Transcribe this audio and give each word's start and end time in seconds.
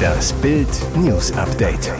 Das 0.00 0.32
Bild 0.34 0.68
News 0.96 1.32
Update. 1.32 1.92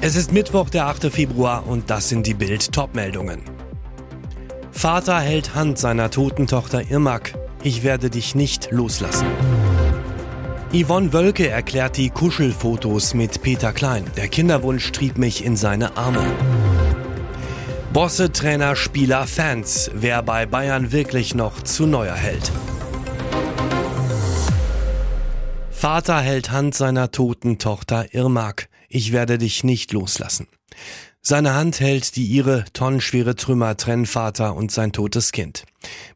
Es 0.00 0.16
ist 0.16 0.32
Mittwoch, 0.32 0.70
der 0.70 0.86
8. 0.86 1.12
Februar 1.12 1.66
und 1.66 1.90
das 1.90 2.08
sind 2.08 2.26
die 2.26 2.34
Bild 2.34 2.72
Topmeldungen. 2.72 3.42
Vater 4.70 5.20
hält 5.20 5.54
Hand 5.54 5.78
seiner 5.78 6.10
toten 6.10 6.46
Tochter 6.46 6.90
Irmak. 6.90 7.34
Ich 7.62 7.82
werde 7.82 8.10
dich 8.10 8.34
nicht 8.34 8.70
loslassen. 8.70 9.26
Yvonne 10.72 11.12
Wölke 11.12 11.48
erklärt 11.48 11.96
die 11.96 12.10
Kuschelfotos 12.10 13.14
mit 13.14 13.40
Peter 13.40 13.72
Klein. 13.72 14.04
Der 14.16 14.28
Kinderwunsch 14.28 14.92
trieb 14.92 15.16
mich 15.16 15.44
in 15.44 15.56
seine 15.56 15.96
Arme. 15.96 16.24
Bosse, 17.92 18.30
Trainer, 18.30 18.76
Spieler, 18.76 19.26
Fans. 19.26 19.90
Wer 19.94 20.22
bei 20.22 20.44
Bayern 20.44 20.92
wirklich 20.92 21.34
noch 21.34 21.62
zu 21.62 21.86
neuer 21.86 22.14
hält. 22.14 22.52
Vater 25.78 26.22
hält 26.22 26.50
Hand 26.50 26.74
seiner 26.74 27.10
toten 27.10 27.58
Tochter 27.58 28.14
Irmak. 28.14 28.70
Ich 28.88 29.12
werde 29.12 29.36
dich 29.36 29.62
nicht 29.62 29.92
loslassen. 29.92 30.48
Seine 31.20 31.52
Hand 31.52 31.80
hält 31.80 32.16
die 32.16 32.24
ihre 32.24 32.64
tonnenschwere 32.72 33.36
Trümmer 33.36 33.76
trennen 33.76 34.06
Vater 34.06 34.56
und 34.56 34.72
sein 34.72 34.92
totes 34.92 35.32
Kind. 35.32 35.64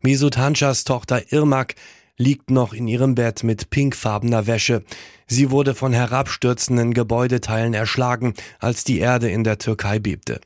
Mesut 0.01 0.39
Hanschas 0.39 0.85
Tochter 0.85 1.31
Irmak 1.31 1.75
liegt 2.17 2.51
noch 2.51 2.73
in 2.73 2.89
ihrem 2.89 3.15
Bett 3.15 3.45
mit 3.45 3.69
pinkfarbener 3.69 4.47
Wäsche. 4.47 4.83
Sie 5.27 5.51
wurde 5.51 5.75
von 5.75 5.93
herabstürzenden 5.93 6.95
Gebäudeteilen 6.95 7.75
erschlagen, 7.75 8.33
als 8.61 8.85
die 8.85 8.99
Erde 8.99 9.31
in 9.31 9.45
der 9.45 9.59
Türkei 9.59 9.99
bebte. 9.99 10.41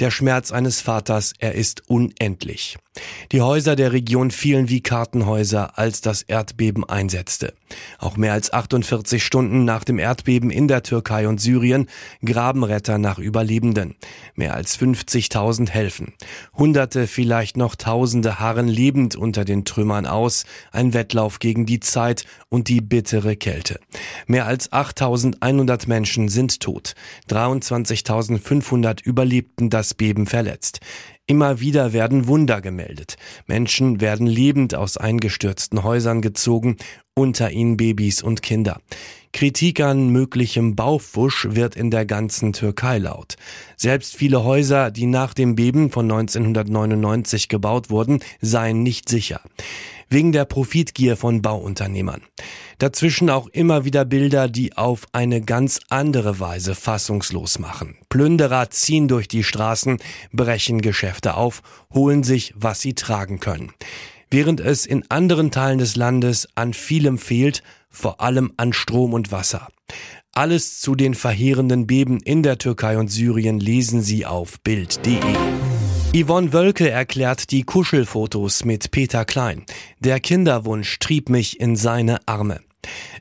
Der 0.00 0.10
Schmerz 0.10 0.50
eines 0.50 0.80
Vaters, 0.80 1.34
er 1.38 1.54
ist 1.54 1.90
unendlich. 1.90 2.78
Die 3.32 3.42
Häuser 3.42 3.76
der 3.76 3.92
Region 3.92 4.30
fielen 4.30 4.68
wie 4.68 4.80
Kartenhäuser, 4.80 5.78
als 5.78 6.00
das 6.00 6.22
Erdbeben 6.22 6.88
einsetzte. 6.88 7.54
Auch 7.98 8.16
mehr 8.16 8.32
als 8.32 8.52
48 8.52 9.24
Stunden 9.24 9.64
nach 9.64 9.84
dem 9.84 9.98
Erdbeben 9.98 10.50
in 10.50 10.68
der 10.68 10.82
Türkei 10.82 11.28
und 11.28 11.40
Syrien 11.40 11.88
graben 12.24 12.64
Retter 12.64 12.98
nach 12.98 13.18
Überlebenden. 13.18 13.96
Mehr 14.34 14.54
als 14.54 14.78
50.000 14.78 15.70
helfen. 15.70 16.14
Hunderte, 16.54 17.06
vielleicht 17.06 17.56
noch 17.56 17.74
Tausende 17.74 18.38
harren 18.38 18.68
lebend 18.68 19.16
unter 19.16 19.44
den 19.44 19.64
Trümmern 19.64 20.06
aus. 20.06 20.44
Ein 20.72 20.94
Wettlauf 20.94 21.38
gegen 21.38 21.66
die 21.66 21.80
Zeit 21.80 22.24
und 22.48 22.68
die 22.68 22.80
bittere 22.80 23.36
Kälte. 23.36 23.80
Mehr 24.26 24.46
als 24.46 24.72
8.100 24.72 25.88
Menschen 25.88 26.28
sind 26.28 26.60
tot. 26.60 26.94
23.500 27.28 29.02
überlebten 29.02 29.70
das 29.70 29.94
Beben 29.94 30.26
verletzt. 30.26 30.80
Immer 31.28 31.58
wieder 31.58 31.92
werden 31.92 32.28
Wunder 32.28 32.60
gemeldet. 32.60 33.16
Menschen 33.46 34.00
werden 34.00 34.28
lebend 34.28 34.76
aus 34.76 34.96
eingestürzten 34.96 35.82
Häusern 35.82 36.22
gezogen, 36.22 36.76
unter 37.14 37.50
ihnen 37.50 37.76
Babys 37.76 38.22
und 38.22 38.42
Kinder. 38.42 38.80
Kritik 39.32 39.80
an 39.80 40.10
möglichem 40.10 40.76
Baufusch 40.76 41.48
wird 41.50 41.74
in 41.74 41.90
der 41.90 42.06
ganzen 42.06 42.52
Türkei 42.52 42.98
laut. 42.98 43.34
Selbst 43.76 44.16
viele 44.16 44.44
Häuser, 44.44 44.92
die 44.92 45.06
nach 45.06 45.34
dem 45.34 45.56
Beben 45.56 45.90
von 45.90 46.04
1999 46.04 47.48
gebaut 47.48 47.90
wurden, 47.90 48.20
seien 48.40 48.84
nicht 48.84 49.08
sicher 49.08 49.40
wegen 50.08 50.32
der 50.32 50.44
Profitgier 50.44 51.16
von 51.16 51.42
Bauunternehmern. 51.42 52.22
Dazwischen 52.78 53.30
auch 53.30 53.46
immer 53.48 53.84
wieder 53.84 54.04
Bilder, 54.04 54.48
die 54.48 54.76
auf 54.76 55.06
eine 55.12 55.40
ganz 55.40 55.80
andere 55.88 56.40
Weise 56.40 56.74
fassungslos 56.74 57.58
machen. 57.58 57.96
Plünderer 58.10 58.70
ziehen 58.70 59.08
durch 59.08 59.28
die 59.28 59.44
Straßen, 59.44 59.98
brechen 60.32 60.82
Geschäfte 60.82 61.34
auf, 61.34 61.62
holen 61.92 62.22
sich, 62.22 62.52
was 62.54 62.80
sie 62.80 62.94
tragen 62.94 63.40
können. 63.40 63.72
Während 64.30 64.60
es 64.60 64.84
in 64.84 65.08
anderen 65.08 65.50
Teilen 65.50 65.78
des 65.78 65.96
Landes 65.96 66.48
an 66.54 66.74
vielem 66.74 67.16
fehlt, 67.18 67.62
vor 67.88 68.20
allem 68.20 68.52
an 68.56 68.72
Strom 68.72 69.14
und 69.14 69.32
Wasser. 69.32 69.68
Alles 70.32 70.80
zu 70.80 70.94
den 70.94 71.14
verheerenden 71.14 71.86
Beben 71.86 72.20
in 72.20 72.42
der 72.42 72.58
Türkei 72.58 72.98
und 72.98 73.08
Syrien 73.08 73.58
lesen 73.58 74.02
Sie 74.02 74.26
auf 74.26 74.60
Bild.de. 74.60 75.20
Yvonne 76.18 76.54
Wölke 76.54 76.88
erklärt 76.88 77.50
die 77.50 77.64
Kuschelfotos 77.64 78.64
mit 78.64 78.90
Peter 78.90 79.26
Klein. 79.26 79.66
Der 80.00 80.18
Kinderwunsch 80.18 80.98
trieb 80.98 81.28
mich 81.28 81.60
in 81.60 81.76
seine 81.76 82.26
Arme. 82.26 82.60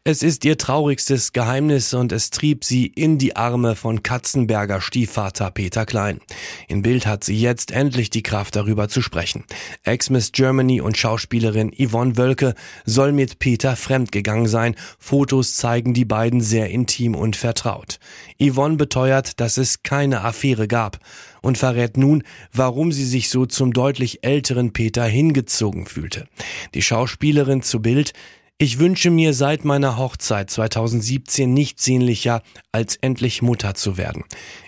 Es 0.03 0.21
ist 0.21 0.45
ihr 0.45 0.57
traurigstes 0.57 1.33
Geheimnis 1.33 1.93
und 1.93 2.11
es 2.11 2.29
trieb 2.29 2.63
sie 2.63 2.85
in 2.85 3.17
die 3.17 3.35
Arme 3.35 3.75
von 3.75 4.03
Katzenberger 4.03 4.81
Stiefvater 4.81 5.49
Peter 5.51 5.85
Klein. 5.85 6.19
In 6.67 6.81
Bild 6.81 7.07
hat 7.07 7.23
sie 7.23 7.39
jetzt 7.39 7.71
endlich 7.71 8.09
die 8.09 8.23
Kraft 8.23 8.55
darüber 8.55 8.87
zu 8.87 9.01
sprechen. 9.01 9.43
Ex-Miss 9.83 10.31
Germany 10.31 10.81
und 10.81 10.97
Schauspielerin 10.97 11.71
Yvonne 11.71 12.17
Wölke 12.17 12.53
soll 12.85 13.11
mit 13.13 13.39
Peter 13.39 13.75
fremdgegangen 13.75 14.47
sein. 14.47 14.75
Fotos 14.99 15.55
zeigen 15.55 15.93
die 15.93 16.05
beiden 16.05 16.41
sehr 16.41 16.69
intim 16.69 17.15
und 17.15 17.35
vertraut. 17.35 17.99
Yvonne 18.39 18.75
beteuert, 18.75 19.39
dass 19.39 19.57
es 19.57 19.81
keine 19.83 20.21
Affäre 20.21 20.67
gab 20.67 20.99
und 21.41 21.57
verrät 21.57 21.95
nun, 21.95 22.23
warum 22.51 22.91
sie 22.91 23.05
sich 23.05 23.29
so 23.29 23.45
zum 23.45 23.71
deutlich 23.71 24.23
älteren 24.23 24.73
Peter 24.73 25.05
hingezogen 25.05 25.85
fühlte. 25.85 26.27
Die 26.73 26.81
Schauspielerin 26.81 27.61
zu 27.61 27.81
Bild 27.81 28.13
ich 28.57 28.79
wünsche 28.79 29.09
mir 29.09 29.33
seit 29.33 29.65
meiner 29.65 29.97
Hochzeit 29.97 30.49
2017 30.49 31.53
nichts 31.53 31.83
sehnlicher, 31.83 32.41
als 32.71 32.95
endlich 32.95 33.41
Mutter 33.41 33.75
zu 33.75 33.97
werden. 33.97 34.23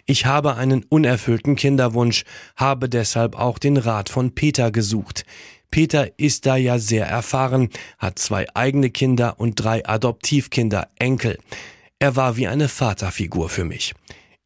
Ich 0.05 0.25
habe 0.25 0.55
einen 0.55 0.83
unerfüllten 0.83 1.55
Kinderwunsch, 1.55 2.25
habe 2.57 2.89
deshalb 2.89 3.35
auch 3.35 3.57
den 3.57 3.77
Rat 3.77 4.09
von 4.09 4.35
Peter 4.35 4.71
gesucht. 4.71 5.23
Peter 5.71 6.19
ist 6.19 6.45
da 6.45 6.57
ja 6.57 6.79
sehr 6.79 7.07
erfahren, 7.07 7.69
hat 7.97 8.19
zwei 8.19 8.45
eigene 8.53 8.89
Kinder 8.89 9.39
und 9.39 9.55
drei 9.55 9.87
Adoptivkinder, 9.87 10.89
Enkel. 10.99 11.37
Er 11.99 12.17
war 12.17 12.35
wie 12.35 12.47
eine 12.47 12.67
Vaterfigur 12.67 13.47
für 13.47 13.63
mich. 13.63 13.93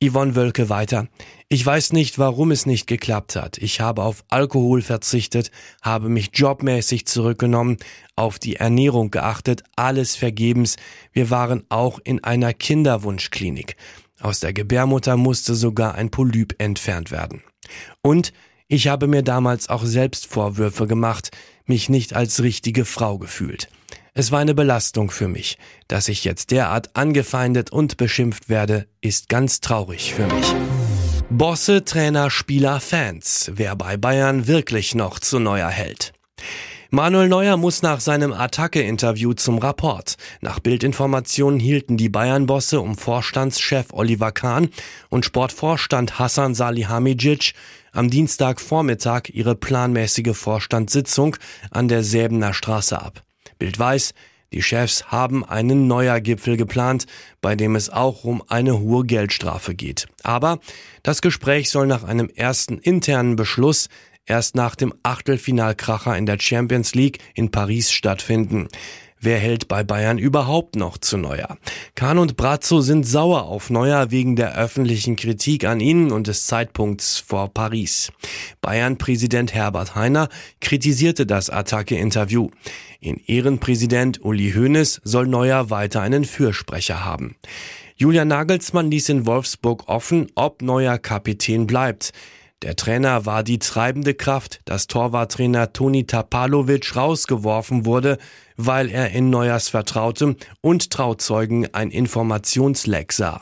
Yvonne 0.04 0.36
Wölke 0.36 0.70
weiter. 0.70 1.08
Ich 1.54 1.66
weiß 1.66 1.92
nicht, 1.92 2.18
warum 2.18 2.52
es 2.52 2.66
nicht 2.66 2.88
geklappt 2.88 3.36
hat. 3.36 3.58
Ich 3.58 3.82
habe 3.82 4.04
auf 4.04 4.24
Alkohol 4.30 4.82
verzichtet, 4.82 5.52
habe 5.82 6.08
mich 6.08 6.30
jobmäßig 6.34 7.06
zurückgenommen, 7.08 7.76
auf 8.16 8.40
die 8.40 8.56
Ernährung 8.56 9.12
geachtet, 9.12 9.62
alles 9.76 10.16
vergebens. 10.16 10.78
Wir 11.12 11.30
waren 11.30 11.66
auch 11.68 12.00
in 12.06 12.24
einer 12.24 12.54
Kinderwunschklinik. 12.54 13.76
Aus 14.22 14.40
der 14.40 14.54
Gebärmutter 14.54 15.18
musste 15.18 15.54
sogar 15.54 15.96
ein 15.96 16.10
Polyp 16.10 16.56
entfernt 16.58 17.12
werden. 17.12 17.42
Und 18.02 18.32
ich 18.70 18.88
habe 18.88 19.08
mir 19.08 19.22
damals 19.22 19.68
auch 19.68 19.84
selbst 19.84 20.28
Vorwürfe 20.28 20.88
gemacht, 20.88 21.32
mich 21.66 21.90
nicht 21.90 22.16
als 22.16 22.42
richtige 22.42 22.86
Frau 22.86 23.18
gefühlt. 23.18 23.68
Es 24.14 24.32
war 24.32 24.40
eine 24.40 24.56
Belastung 24.56 25.12
für 25.12 25.28
mich. 25.28 25.58
Dass 25.90 26.08
ich 26.08 26.24
jetzt 26.24 26.52
derart 26.52 26.96
angefeindet 26.96 27.74
und 27.74 27.98
beschimpft 27.98 28.48
werde, 28.48 28.88
ist 29.02 29.28
ganz 29.28 29.60
traurig 29.60 30.14
für 30.14 30.28
mich. 30.28 30.56
Bosse, 31.34 31.86
Trainer, 31.86 32.30
Spieler, 32.30 32.82
Fans. 32.82 33.52
Wer 33.56 33.78
bei 33.78 33.96
Bayern 33.96 34.48
wirklich 34.48 34.96
noch 34.96 35.18
zu 35.18 35.40
Neuer 35.40 35.70
hält. 35.70 36.12
Manuel 36.90 37.30
Neuer 37.30 37.56
muss 37.56 37.82
nach 37.82 38.02
seinem 38.02 38.34
Attacke-Interview 38.34 39.32
zum 39.34 39.58
Rapport. 39.58 40.18
Nach 40.42 40.60
Bildinformationen 40.60 41.58
hielten 41.58 41.96
die 41.96 42.10
Bayern-Bosse 42.10 42.82
um 42.82 42.98
Vorstandschef 42.98 43.94
Oliver 43.94 44.34
Kahn 44.34 44.72
und 45.08 45.24
Sportvorstand 45.24 46.20
Hassan 46.20 46.54
Salihamidzic 46.54 47.54
am 47.94 48.10
Dienstagvormittag 48.10 49.30
ihre 49.30 49.56
planmäßige 49.56 50.36
Vorstandssitzung 50.36 51.38
an 51.70 51.88
der 51.88 52.04
Säbener 52.04 52.54
Straße 52.54 53.02
ab. 53.02 53.24
Bild 53.58 53.80
weiß, 53.80 54.14
die 54.54 54.62
Chefs 54.62 55.06
haben 55.06 55.46
einen 55.46 55.88
neuer 55.88 56.20
Gipfel 56.20 56.58
geplant, 56.58 57.06
bei 57.42 57.56
dem 57.56 57.76
es 57.76 57.90
auch 57.90 58.24
um 58.24 58.44
eine 58.48 58.80
hohe 58.80 59.06
Geldstrafe 59.06 59.76
geht. 59.76 60.08
Aber 60.24 60.60
das 61.04 61.22
Gespräch 61.22 61.70
soll 61.70 61.88
nach 61.88 62.04
einem 62.04 62.30
ersten 62.30 62.78
internen 62.78 63.36
Beschluss 63.36 63.88
erst 64.26 64.56
nach 64.56 64.76
dem 64.76 64.94
Achtelfinalkracher 65.04 66.18
in 66.18 66.26
der 66.26 66.40
Champions 66.40 66.96
League 66.96 67.20
in 67.34 67.52
Paris 67.52 67.92
stattfinden. 67.92 68.68
Wer 69.24 69.38
hält 69.38 69.68
bei 69.68 69.84
Bayern 69.84 70.18
überhaupt 70.18 70.76
noch 70.76 70.98
zu 70.98 71.16
Neuer? 71.16 71.60
Kahn 71.94 72.18
und 72.18 72.38
Brazzo 72.38 72.82
sind 72.82 73.06
sauer 73.06 73.44
auf 73.44 73.70
Neuer 73.70 74.10
wegen 74.10 74.36
der 74.36 74.58
öffentlichen 74.58 75.16
Kritik 75.16 75.64
an 75.64 75.80
ihnen 75.80 76.12
und 76.12 76.26
des 76.26 76.48
Zeitpunkts 76.48 77.20
vor 77.20 77.54
Paris. 77.54 78.12
Bayern-Präsident 78.62 79.54
Herbert 79.54 79.94
Heiner 79.94 80.28
kritisierte 80.60 81.28
das 81.28 81.52
Attacke-Interview. 81.52 82.50
In 83.00 83.22
Ehrenpräsident 83.28 84.26
Uli 84.26 84.54
Hoeneß 84.54 85.02
soll 85.04 85.28
Neuer 85.28 85.70
weiter 85.70 86.02
einen 86.02 86.26
Fürsprecher 86.26 87.06
haben. 87.06 87.36
Julian 87.96 88.28
Nagelsmann 88.28 88.90
ließ 88.90 89.10
in 89.10 89.28
Wolfsburg 89.28 89.88
offen, 89.88 90.32
ob 90.34 90.64
Neuer 90.64 90.98
Kapitän 90.98 91.68
bleibt. 91.68 92.12
Der 92.62 92.76
Trainer 92.76 93.26
war 93.26 93.44
die 93.44 93.58
treibende 93.58 94.14
Kraft, 94.14 94.62
dass 94.66 94.86
Torwarttrainer 94.86 95.74
Toni 95.74 96.06
Tapalovic 96.06 96.96
rausgeworfen 96.96 97.86
wurde, 97.86 98.20
weil 98.56 98.90
er 98.90 99.12
in 99.12 99.32
Neuers 99.32 99.70
Vertrautem 99.70 100.36
und 100.62 100.92
Trauzeugen 100.92 101.74
ein 101.74 101.90
Informationsleck 101.90 103.14
sah. 103.14 103.42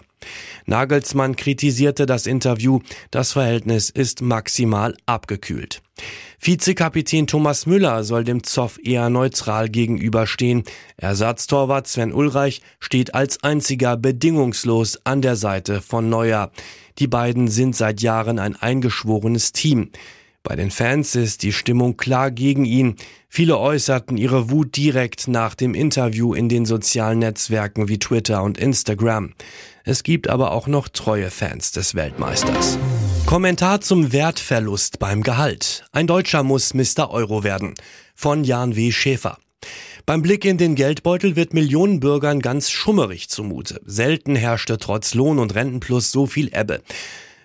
Nagelsmann 0.65 1.35
kritisierte 1.35 2.05
das 2.05 2.27
Interview, 2.27 2.79
das 3.11 3.33
Verhältnis 3.33 3.89
ist 3.89 4.21
maximal 4.21 4.95
abgekühlt. 5.05 5.81
Vizekapitän 6.41 7.27
Thomas 7.27 7.65
Müller 7.65 8.03
soll 8.05 8.23
dem 8.23 8.43
Zoff 8.43 8.79
eher 8.81 9.09
neutral 9.09 9.67
gegenüberstehen. 9.67 10.63
Ersatztorwart 10.95 11.87
Sven 11.87 12.13
Ulreich 12.13 12.61
steht 12.79 13.13
als 13.13 13.43
einziger 13.43 13.97
bedingungslos 13.97 14.99
an 15.03 15.21
der 15.21 15.35
Seite 15.35 15.81
von 15.81 16.09
Neuer. 16.09 16.51
Die 16.97 17.07
beiden 17.07 17.49
sind 17.49 17.75
seit 17.75 18.01
Jahren 18.01 18.39
ein 18.39 18.55
eingeschworenes 18.55 19.51
Team. 19.51 19.91
Bei 20.41 20.55
den 20.55 20.71
Fans 20.71 21.15
ist 21.15 21.43
die 21.43 21.51
Stimmung 21.51 21.97
klar 21.97 22.31
gegen 22.31 22.63
ihn. 22.63 22.95
Viele 23.27 23.59
äußerten 23.59 24.15
ihre 24.15 24.49
Wut 24.49 24.77
direkt 24.77 25.27
nach 25.27 25.53
dem 25.53 25.75
Interview 25.75 26.33
in 26.33 26.47
den 26.47 26.65
sozialen 26.65 27.19
Netzwerken 27.19 27.89
wie 27.89 27.99
Twitter 27.99 28.41
und 28.43 28.57
Instagram. 28.57 29.33
Es 29.83 30.03
gibt 30.03 30.29
aber 30.29 30.51
auch 30.51 30.67
noch 30.67 30.87
treue 30.87 31.29
Fans 31.29 31.73
des 31.73 31.95
Weltmeisters. 31.95 32.79
Kommentar 33.29 33.79
zum 33.79 34.11
Wertverlust 34.11 34.97
beim 34.97 35.21
Gehalt. 35.21 35.85
Ein 35.91 36.07
Deutscher 36.07 36.41
muss 36.41 36.73
Mr. 36.73 37.11
Euro 37.11 37.43
werden. 37.43 37.75
Von 38.15 38.43
Jan 38.43 38.75
W. 38.75 38.91
Schäfer. 38.91 39.37
Beim 40.07 40.23
Blick 40.23 40.45
in 40.45 40.57
den 40.57 40.73
Geldbeutel 40.73 41.35
wird 41.35 41.53
Millionen 41.53 41.99
Bürgern 41.99 42.39
ganz 42.39 42.71
schummerig 42.71 43.29
zumute. 43.29 43.81
Selten 43.85 44.35
herrschte 44.35 44.79
trotz 44.79 45.13
Lohn- 45.13 45.37
und 45.37 45.53
Rentenplus 45.53 46.11
so 46.11 46.25
viel 46.25 46.49
Ebbe. 46.55 46.81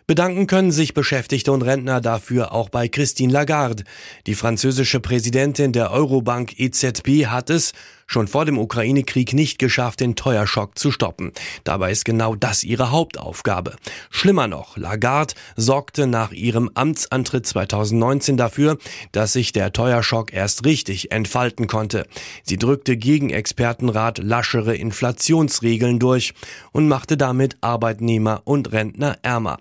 Bedanken 0.06 0.46
können 0.46 0.72
sich 0.72 0.94
Beschäftigte 0.94 1.52
und 1.52 1.60
Rentner 1.60 2.00
dafür 2.00 2.52
auch 2.52 2.70
bei 2.70 2.88
Christine 2.88 3.32
Lagarde. 3.32 3.84
Die 4.26 4.34
französische 4.34 5.00
Präsidentin 5.00 5.72
der 5.72 5.90
Eurobank 5.90 6.58
EZB 6.58 7.26
hat 7.26 7.50
es 7.50 7.74
schon 8.06 8.28
vor 8.28 8.44
dem 8.44 8.58
Ukraine-Krieg 8.58 9.32
nicht 9.32 9.58
geschafft, 9.58 10.00
den 10.00 10.16
Teuerschock 10.16 10.78
zu 10.78 10.90
stoppen. 10.90 11.32
Dabei 11.64 11.90
ist 11.90 12.04
genau 12.04 12.34
das 12.34 12.64
ihre 12.64 12.90
Hauptaufgabe. 12.90 13.76
Schlimmer 14.10 14.46
noch, 14.46 14.76
Lagarde 14.76 15.34
sorgte 15.56 16.06
nach 16.06 16.32
ihrem 16.32 16.70
Amtsantritt 16.74 17.46
2019 17.46 18.36
dafür, 18.36 18.78
dass 19.12 19.32
sich 19.32 19.52
der 19.52 19.72
Teuerschock 19.72 20.32
erst 20.32 20.64
richtig 20.64 21.12
entfalten 21.12 21.66
konnte. 21.66 22.06
Sie 22.42 22.56
drückte 22.56 22.96
gegen 22.96 23.30
Expertenrat 23.30 24.18
laschere 24.18 24.76
Inflationsregeln 24.76 25.98
durch 25.98 26.34
und 26.72 26.88
machte 26.88 27.16
damit 27.16 27.56
Arbeitnehmer 27.60 28.42
und 28.44 28.72
Rentner 28.72 29.18
ärmer. 29.22 29.58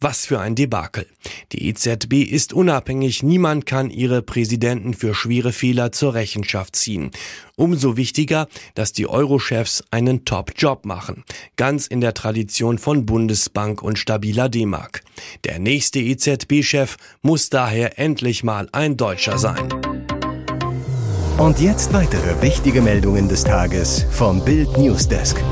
Was 0.00 0.26
für 0.26 0.38
ein 0.38 0.54
Debakel. 0.54 1.06
Die 1.50 1.68
EZB 1.68 2.22
ist 2.22 2.52
unabhängig, 2.52 3.24
niemand 3.24 3.66
kann 3.66 3.90
ihre 3.90 4.22
Präsidenten 4.22 4.94
für 4.94 5.12
schwere 5.12 5.52
Fehler 5.52 5.90
zur 5.90 6.14
Rechenschaft 6.14 6.76
ziehen. 6.76 7.10
Umso 7.56 7.96
wichtiger, 7.96 8.46
dass 8.76 8.92
die 8.92 9.08
Euro-Chefs 9.08 9.82
einen 9.90 10.24
Top-Job 10.24 10.86
machen. 10.86 11.24
Ganz 11.56 11.88
in 11.88 12.00
der 12.00 12.14
Tradition 12.14 12.78
von 12.78 13.06
Bundesbank 13.06 13.82
und 13.82 13.98
stabiler 13.98 14.48
D-Mark. 14.48 15.02
Der 15.44 15.58
nächste 15.58 15.98
EZB-Chef 15.98 16.96
muss 17.22 17.50
daher 17.50 17.98
endlich 17.98 18.44
mal 18.44 18.68
ein 18.70 18.96
Deutscher 18.96 19.38
sein. 19.38 19.68
Und 21.38 21.60
jetzt 21.60 21.92
weitere 21.92 22.40
wichtige 22.40 22.82
Meldungen 22.82 23.28
des 23.28 23.42
Tages 23.42 24.06
vom 24.10 24.44
Bild 24.44 24.76
Newsdesk. 24.78 25.42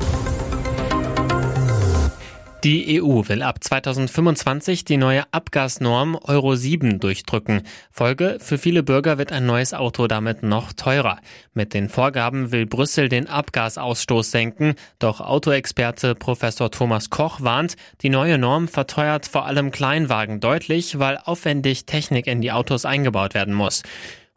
Die 2.64 3.00
EU 3.00 3.29
will 3.29 3.43
ab 3.43 3.62
2025 3.62 4.85
die 4.85 4.97
neue 4.97 5.25
Abgasnorm 5.31 6.17
Euro 6.17 6.56
7 6.56 6.99
durchdrücken. 6.99 7.62
Folge, 7.91 8.38
für 8.41 8.56
viele 8.56 8.82
Bürger 8.82 9.19
wird 9.19 9.31
ein 9.31 9.44
neues 9.44 9.75
Auto 9.75 10.06
damit 10.06 10.43
noch 10.43 10.73
teurer. 10.73 11.19
Mit 11.53 11.75
den 11.75 11.91
Vorgaben 11.91 12.53
will 12.53 12.64
Brüssel 12.64 13.11
den 13.11 13.29
Abgasausstoß 13.29 14.31
senken, 14.31 14.75
doch 14.99 15.20
Autoexperte 15.20 16.14
Professor 16.14 16.70
Thomas 16.70 17.11
Koch 17.11 17.43
warnt, 17.43 17.76
die 18.00 18.08
neue 18.08 18.38
Norm 18.38 18.69
verteuert 18.69 19.26
vor 19.26 19.44
allem 19.44 19.70
Kleinwagen 19.70 20.41
deutlich, 20.41 20.99
weil 20.99 21.19
aufwendig 21.19 21.85
Technik 21.85 22.26
in 22.26 22.41
die 22.41 22.52
Autos 22.52 22.87
eingebaut 22.87 23.35
werden 23.35 23.55
muss. 23.55 23.82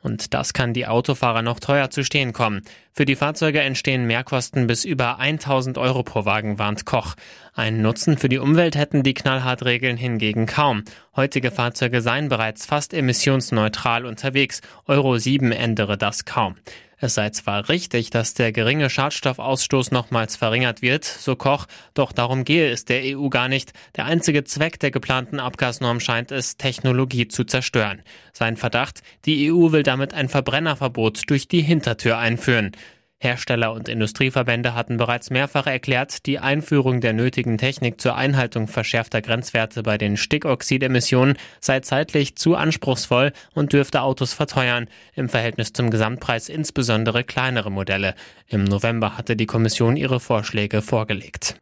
Und 0.01 0.34
das 0.34 0.54
kann 0.54 0.74
die 0.74 0.88
Autofahrer 0.88 1.42
noch 1.42 1.60
teuer 1.60 1.90
zu 1.90 2.04
stehen 2.04 2.31
kommen. 2.31 2.62
Für 2.94 3.06
die 3.06 3.16
Fahrzeuge 3.16 3.60
entstehen 3.62 4.06
Mehrkosten 4.06 4.66
bis 4.68 4.86
über 4.86 5.19
1000 5.19 5.78
Euro 5.78 6.04
pro 6.04 6.25
Wagen, 6.25 6.57
warnt 6.57 6.86
Koch. 6.86 7.16
Einen 7.54 7.81
Nutzen 7.81 8.18
für 8.18 8.30
die 8.30 8.38
Umwelt 8.38 8.78
hätten 8.78 9.04
die 9.04 9.13
Knallhart-Regeln 9.13 9.98
hingegen 9.98 10.46
kaum. 10.46 10.84
Heutige 11.16 11.51
Fahrzeuge 11.51 12.01
seien 12.01 12.30
bereits 12.30 12.66
fast 12.66 12.94
emissionsneutral 12.94 14.06
unterwegs. 14.06 14.62
Euro 14.88 15.18
7 15.18 15.51
ändere 15.51 15.98
das 15.98 16.24
kaum. 16.24 16.56
Es 17.01 17.13
sei 17.13 17.30
zwar 17.30 17.69
richtig, 17.69 18.10
dass 18.10 18.34
der 18.34 18.51
geringe 18.51 18.90
Schadstoffausstoß 18.90 19.92
nochmals 19.92 20.36
verringert 20.36 20.81
wird, 20.81 21.06
so 21.06 21.38
Koch, 21.38 21.66
doch 21.94 22.12
darum 22.12 22.44
gehe 22.44 22.69
es 22.69 22.84
der 22.84 23.18
EU 23.18 23.30
gar 23.30 23.48
nicht. 23.48 23.72
Der 23.96 24.06
einzige 24.06 24.44
Zweck 24.44 24.80
der 24.80 24.92
geplanten 24.92 25.40
Abgasnorm 25.40 26.01
scheint 26.01 26.31
es, 26.31 26.57
Technologie 26.57 27.30
zu 27.30 27.46
zerstören. 27.46 28.01
Sein 28.34 28.57
Verdacht, 28.57 29.01
die 29.25 29.50
EU 29.50 29.72
will 29.72 29.84
damit 29.84 30.13
ein 30.13 30.28
Verbrennerverbot 30.28 31.30
durch 31.30 31.48
die 31.48 31.62
Hintertür 31.62 32.18
einführen. 32.18 32.74
Hersteller 33.21 33.74
und 33.74 33.89
Industrieverbände 33.89 34.75
hatten 34.75 34.95
bereits 34.95 35.30
mehrfach 35.30 35.68
erklärt, 35.68 36.25
die 36.25 36.39
Einführung 36.39 37.01
der 37.01 37.12
nötigen 37.12 37.57
Technik 37.57 38.00
zur 38.00 38.16
Einhaltung 38.16 38.69
verschärfter 38.69 39.21
Grenzwerte 39.21 39.83
bei 39.83 39.98
den 39.98 40.16
Stickoxidemissionen 40.16 41.38
sei 41.60 41.81
zeitlich 41.81 42.38
zu 42.38 42.56
anspruchsvoll 42.56 43.33
und 43.54 43.74
dürfte 43.74 44.04
Autos 44.04 44.31
verteuern, 44.31 44.88
im 45.16 45.27
Verhältnis 45.27 45.74
zum 45.74 45.89
Gesamtpreis 45.89 46.48
insbesondere 46.48 47.25
kleinere 47.25 47.71
Modelle. 47.71 48.16
Im 48.48 48.63
November 48.63 49.18
hatte 49.18 49.36
die 49.36 49.48
Kommission 49.48 49.98
ihre 49.98 50.22
Vorschläge 50.22 50.81
vorgelegt. 50.81 51.60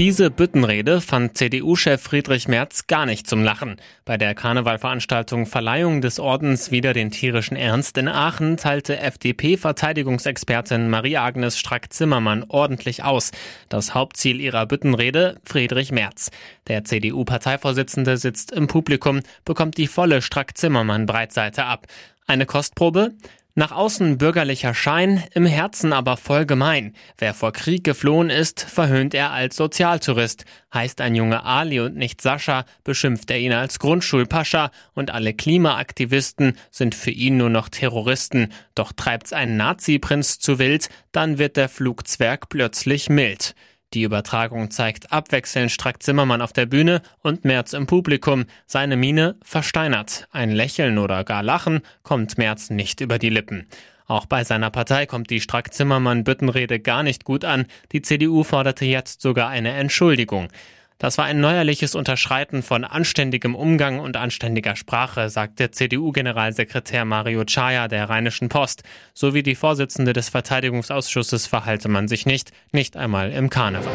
Diese 0.00 0.30
Büttenrede 0.30 1.02
fand 1.02 1.36
CDU-Chef 1.36 2.00
Friedrich 2.00 2.48
Merz 2.48 2.86
gar 2.86 3.04
nicht 3.04 3.26
zum 3.26 3.44
Lachen. 3.44 3.76
Bei 4.06 4.16
der 4.16 4.34
Karnevalveranstaltung 4.34 5.44
Verleihung 5.44 6.00
des 6.00 6.18
Ordens 6.18 6.70
wieder 6.70 6.94
den 6.94 7.10
tierischen 7.10 7.54
Ernst 7.54 7.98
in 7.98 8.08
Aachen 8.08 8.56
teilte 8.56 8.98
FDP-Verteidigungsexpertin 8.98 10.88
Marie-Agnes 10.88 11.58
Strack-Zimmermann 11.58 12.46
ordentlich 12.48 13.04
aus. 13.04 13.30
Das 13.68 13.92
Hauptziel 13.92 14.40
ihrer 14.40 14.64
Büttenrede 14.64 15.36
Friedrich 15.44 15.92
Merz. 15.92 16.30
Der 16.66 16.82
CDU-Parteivorsitzende 16.82 18.16
sitzt 18.16 18.52
im 18.52 18.68
Publikum, 18.68 19.20
bekommt 19.44 19.76
die 19.76 19.86
volle 19.86 20.22
Strack-Zimmermann-Breitseite 20.22 21.66
ab. 21.66 21.86
Eine 22.26 22.46
Kostprobe? 22.46 23.10
Nach 23.56 23.72
außen 23.72 24.16
bürgerlicher 24.16 24.74
Schein, 24.74 25.24
im 25.34 25.44
Herzen 25.44 25.92
aber 25.92 26.16
voll 26.16 26.46
gemein. 26.46 26.94
Wer 27.18 27.34
vor 27.34 27.52
Krieg 27.52 27.82
geflohen 27.82 28.30
ist, 28.30 28.60
verhöhnt 28.60 29.12
er 29.12 29.32
als 29.32 29.56
Sozialtourist. 29.56 30.44
Heißt 30.72 31.00
ein 31.00 31.16
Junge 31.16 31.44
Ali 31.44 31.80
und 31.80 31.96
nicht 31.96 32.20
Sascha, 32.20 32.64
beschimpft 32.84 33.28
er 33.30 33.40
ihn 33.40 33.52
als 33.52 33.80
Grundschulpascha 33.80 34.70
und 34.94 35.10
alle 35.10 35.34
Klimaaktivisten 35.34 36.56
sind 36.70 36.94
für 36.94 37.10
ihn 37.10 37.38
nur 37.38 37.50
noch 37.50 37.68
Terroristen. 37.68 38.52
Doch 38.76 38.92
treibt's 38.92 39.32
ein 39.32 39.56
Nazi-Prinz 39.56 40.38
zu 40.38 40.60
wild, 40.60 40.88
dann 41.10 41.38
wird 41.38 41.56
der 41.56 41.68
Flugzwerg 41.68 42.48
plötzlich 42.50 43.08
mild. 43.10 43.56
Die 43.92 44.02
Übertragung 44.02 44.70
zeigt 44.70 45.10
abwechselnd 45.10 45.72
Strack 45.72 46.00
Zimmermann 46.00 46.42
auf 46.42 46.52
der 46.52 46.66
Bühne 46.66 47.02
und 47.22 47.44
Merz 47.44 47.72
im 47.72 47.88
Publikum. 47.88 48.44
Seine 48.64 48.96
Miene 48.96 49.34
versteinert. 49.42 50.28
Ein 50.30 50.52
Lächeln 50.52 50.96
oder 50.98 51.24
gar 51.24 51.42
Lachen 51.42 51.80
kommt 52.04 52.38
Merz 52.38 52.70
nicht 52.70 53.00
über 53.00 53.18
die 53.18 53.30
Lippen. 53.30 53.66
Auch 54.06 54.26
bei 54.26 54.44
seiner 54.44 54.70
Partei 54.70 55.06
kommt 55.06 55.30
die 55.30 55.40
Strack-Zimmermann-Büttenrede 55.40 56.78
gar 56.78 57.02
nicht 57.02 57.24
gut 57.24 57.44
an. 57.44 57.66
Die 57.90 58.02
CDU 58.02 58.44
forderte 58.44 58.84
jetzt 58.84 59.22
sogar 59.22 59.48
eine 59.48 59.72
Entschuldigung. 59.72 60.48
Das 61.00 61.16
war 61.16 61.24
ein 61.24 61.40
neuerliches 61.40 61.94
Unterschreiten 61.94 62.62
von 62.62 62.84
anständigem 62.84 63.54
Umgang 63.54 64.00
und 64.00 64.18
anständiger 64.18 64.76
Sprache, 64.76 65.30
sagte 65.30 65.70
CDU-Generalsekretär 65.70 67.06
Mario 67.06 67.44
Chaya 67.46 67.88
der 67.88 68.10
Rheinischen 68.10 68.50
Post. 68.50 68.82
So 69.14 69.32
wie 69.32 69.42
die 69.42 69.54
Vorsitzende 69.54 70.12
des 70.12 70.28
Verteidigungsausschusses 70.28 71.46
verhalte 71.46 71.88
man 71.88 72.06
sich 72.06 72.26
nicht, 72.26 72.52
nicht 72.70 72.98
einmal 72.98 73.32
im 73.32 73.48
Karneval. 73.48 73.94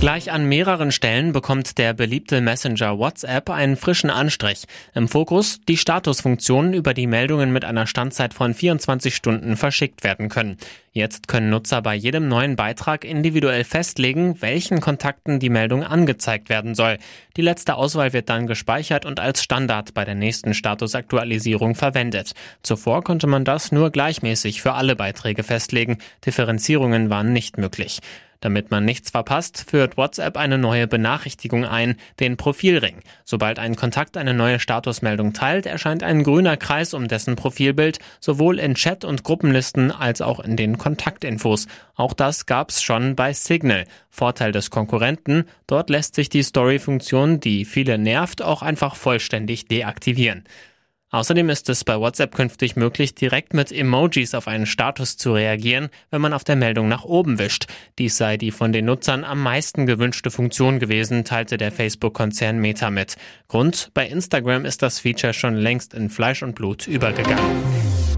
Gleich 0.00 0.30
an 0.30 0.48
mehreren 0.48 0.92
Stellen 0.92 1.32
bekommt 1.32 1.76
der 1.76 1.92
beliebte 1.92 2.40
Messenger 2.40 3.00
WhatsApp 3.00 3.50
einen 3.50 3.74
frischen 3.74 4.10
Anstrich. 4.10 4.62
Im 4.94 5.08
Fokus 5.08 5.58
die 5.68 5.76
Statusfunktionen, 5.76 6.72
über 6.72 6.94
die 6.94 7.08
Meldungen 7.08 7.52
mit 7.52 7.64
einer 7.64 7.88
Standzeit 7.88 8.32
von 8.32 8.54
24 8.54 9.16
Stunden 9.16 9.56
verschickt 9.56 10.04
werden 10.04 10.28
können. 10.28 10.56
Jetzt 10.92 11.26
können 11.26 11.50
Nutzer 11.50 11.82
bei 11.82 11.96
jedem 11.96 12.28
neuen 12.28 12.54
Beitrag 12.54 13.04
individuell 13.04 13.64
festlegen, 13.64 14.40
welchen 14.40 14.80
Kontakten 14.80 15.40
die 15.40 15.50
Meldung 15.50 15.82
angezeigt 15.82 16.48
werden 16.48 16.76
soll. 16.76 16.98
Die 17.36 17.42
letzte 17.42 17.74
Auswahl 17.74 18.12
wird 18.12 18.28
dann 18.28 18.46
gespeichert 18.46 19.04
und 19.04 19.18
als 19.18 19.42
Standard 19.42 19.94
bei 19.94 20.04
der 20.04 20.14
nächsten 20.14 20.54
Statusaktualisierung 20.54 21.74
verwendet. 21.74 22.34
Zuvor 22.62 23.02
konnte 23.02 23.26
man 23.26 23.44
das 23.44 23.72
nur 23.72 23.90
gleichmäßig 23.90 24.62
für 24.62 24.74
alle 24.74 24.94
Beiträge 24.94 25.42
festlegen. 25.42 25.98
Differenzierungen 26.24 27.10
waren 27.10 27.32
nicht 27.32 27.58
möglich. 27.58 27.98
Damit 28.40 28.70
man 28.70 28.84
nichts 28.84 29.10
verpasst, 29.10 29.64
führt 29.68 29.96
WhatsApp 29.96 30.36
eine 30.36 30.58
neue 30.58 30.86
Benachrichtigung 30.86 31.64
ein, 31.64 31.96
den 32.20 32.36
Profilring. 32.36 33.00
Sobald 33.24 33.58
ein 33.58 33.74
Kontakt 33.74 34.16
eine 34.16 34.32
neue 34.32 34.60
Statusmeldung 34.60 35.32
teilt, 35.32 35.66
erscheint 35.66 36.04
ein 36.04 36.22
grüner 36.22 36.56
Kreis 36.56 36.94
um 36.94 37.08
dessen 37.08 37.34
Profilbild, 37.34 37.98
sowohl 38.20 38.60
in 38.60 38.74
Chat- 38.76 39.04
und 39.04 39.24
Gruppenlisten 39.24 39.90
als 39.90 40.20
auch 40.20 40.38
in 40.38 40.56
den 40.56 40.78
Kontaktinfos. 40.78 41.66
Auch 41.96 42.12
das 42.12 42.46
gab's 42.46 42.80
schon 42.80 43.16
bei 43.16 43.32
Signal. 43.32 43.86
Vorteil 44.08 44.52
des 44.52 44.70
Konkurrenten, 44.70 45.44
dort 45.66 45.90
lässt 45.90 46.14
sich 46.14 46.28
die 46.28 46.44
Story-Funktion, 46.44 47.40
die 47.40 47.64
viele 47.64 47.98
nervt, 47.98 48.42
auch 48.42 48.62
einfach 48.62 48.94
vollständig 48.94 49.66
deaktivieren. 49.66 50.44
Außerdem 51.10 51.48
ist 51.48 51.70
es 51.70 51.84
bei 51.84 51.98
WhatsApp 51.98 52.34
künftig 52.34 52.76
möglich, 52.76 53.14
direkt 53.14 53.54
mit 53.54 53.72
Emojis 53.72 54.34
auf 54.34 54.46
einen 54.46 54.66
Status 54.66 55.16
zu 55.16 55.32
reagieren, 55.32 55.88
wenn 56.10 56.20
man 56.20 56.34
auf 56.34 56.44
der 56.44 56.56
Meldung 56.56 56.88
nach 56.88 57.04
oben 57.04 57.38
wischt. 57.38 57.66
Dies 57.98 58.18
sei 58.18 58.36
die 58.36 58.50
von 58.50 58.72
den 58.72 58.84
Nutzern 58.84 59.24
am 59.24 59.42
meisten 59.42 59.86
gewünschte 59.86 60.30
Funktion 60.30 60.78
gewesen, 60.78 61.24
teilte 61.24 61.56
der 61.56 61.72
Facebook-Konzern 61.72 62.58
Meta 62.58 62.90
mit. 62.90 63.16
Grund, 63.48 63.90
bei 63.94 64.06
Instagram 64.06 64.66
ist 64.66 64.82
das 64.82 65.00
Feature 65.00 65.32
schon 65.32 65.54
längst 65.54 65.94
in 65.94 66.10
Fleisch 66.10 66.42
und 66.42 66.54
Blut 66.54 66.86
übergegangen. 66.86 67.56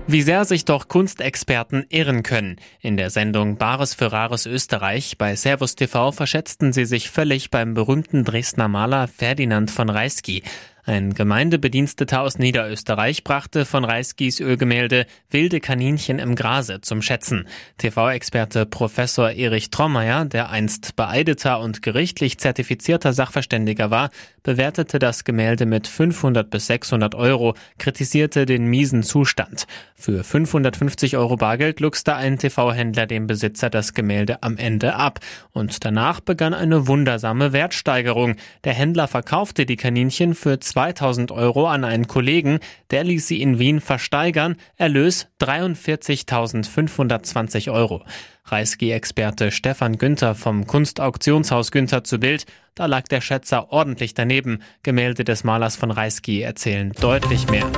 Wie 0.08 0.22
sehr 0.22 0.44
sich 0.44 0.64
doch 0.64 0.88
Kunstexperten 0.88 1.86
irren 1.88 2.24
können. 2.24 2.56
In 2.80 2.96
der 2.96 3.10
Sendung 3.10 3.58
Bares 3.58 3.94
für 3.94 4.10
Rares 4.10 4.46
Österreich 4.46 5.16
bei 5.16 5.36
Servus 5.36 5.76
TV 5.76 6.10
verschätzten 6.10 6.72
sie 6.72 6.84
sich 6.84 7.10
völlig 7.10 7.50
beim 7.50 7.74
berühmten 7.74 8.24
Dresdner 8.24 8.66
Maler 8.66 9.06
Ferdinand 9.06 9.70
von 9.70 9.88
Reisky. 9.88 10.42
Ein 10.90 11.14
Gemeindebediensteter 11.14 12.20
aus 12.20 12.40
Niederösterreich 12.40 13.22
brachte 13.22 13.64
von 13.64 13.84
Reiskis 13.84 14.40
Ölgemälde 14.40 15.06
Wilde 15.30 15.60
Kaninchen 15.60 16.18
im 16.18 16.34
Grase 16.34 16.80
zum 16.80 17.00
Schätzen. 17.00 17.46
TV-Experte 17.78 18.66
Professor 18.66 19.30
Erich 19.30 19.70
Trommeier, 19.70 20.24
der 20.24 20.50
einst 20.50 20.96
beeideter 20.96 21.60
und 21.60 21.82
gerichtlich 21.82 22.38
zertifizierter 22.38 23.12
Sachverständiger 23.12 23.92
war, 23.92 24.10
bewertete 24.42 24.98
das 24.98 25.22
Gemälde 25.22 25.64
mit 25.64 25.86
500 25.86 26.50
bis 26.50 26.66
600 26.66 27.14
Euro, 27.14 27.54
kritisierte 27.78 28.44
den 28.44 28.66
miesen 28.66 29.04
Zustand. 29.04 29.68
Für 29.94 30.24
550 30.24 31.16
Euro 31.16 31.36
Bargeld 31.36 31.78
luchste 31.78 32.16
ein 32.16 32.36
TV-Händler 32.36 33.06
dem 33.06 33.28
Besitzer 33.28 33.70
das 33.70 33.94
Gemälde 33.94 34.42
am 34.42 34.56
Ende 34.56 34.96
ab. 34.96 35.20
Und 35.52 35.84
danach 35.84 36.18
begann 36.18 36.52
eine 36.52 36.88
wundersame 36.88 37.52
Wertsteigerung. 37.52 38.34
Der 38.64 38.72
Händler 38.74 39.06
verkaufte 39.06 39.66
die 39.66 39.76
Kaninchen 39.76 40.34
für 40.34 40.58
2000 40.80 41.30
Euro 41.30 41.66
an 41.66 41.84
einen 41.84 42.06
Kollegen, 42.06 42.58
der 42.90 43.04
ließ 43.04 43.28
sie 43.28 43.42
in 43.42 43.58
Wien 43.58 43.82
versteigern, 43.82 44.56
Erlös 44.76 45.28
43.520 45.42 47.70
Euro. 47.70 48.02
Reisky-Experte 48.46 49.50
Stefan 49.50 49.98
Günther 49.98 50.34
vom 50.34 50.66
Kunstauktionshaus 50.66 51.70
Günther 51.70 52.02
zu 52.02 52.18
Bild, 52.18 52.46
da 52.74 52.86
lag 52.86 53.08
der 53.08 53.20
Schätzer 53.20 53.70
ordentlich 53.72 54.14
daneben. 54.14 54.62
Gemälde 54.82 55.24
des 55.24 55.44
Malers 55.44 55.76
von 55.76 55.90
Reisky 55.90 56.40
erzählen 56.40 56.92
deutlich 56.98 57.50
mehr. 57.50 57.70